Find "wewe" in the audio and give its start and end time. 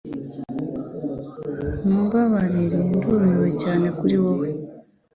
4.23-4.47